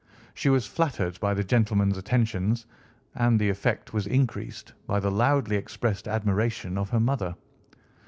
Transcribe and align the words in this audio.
She 0.33 0.49
was 0.49 0.65
flattered 0.65 1.19
by 1.19 1.35
the 1.35 1.43
gentleman's 1.43 1.95
attentions, 1.95 2.65
and 3.13 3.37
the 3.39 3.49
effect 3.49 3.93
was 3.93 4.07
increased 4.07 4.73
by 4.87 4.99
the 4.99 5.11
loudly 5.11 5.57
expressed 5.57 6.07
admiration 6.07 6.75
of 6.75 6.89
her 6.89 6.99
mother. 6.99 7.35